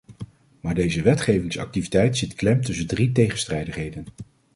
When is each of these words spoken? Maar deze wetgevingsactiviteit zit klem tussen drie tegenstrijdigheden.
Maar 0.61 0.75
deze 0.75 1.01
wetgevingsactiviteit 1.01 2.17
zit 2.17 2.33
klem 2.33 2.61
tussen 2.63 2.87
drie 2.87 3.11
tegenstrijdigheden. 3.11 4.05